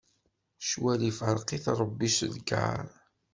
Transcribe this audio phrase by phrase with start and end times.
[0.63, 2.85] Ccwal ifṛeq-it Ṛebbi s lkaṛ.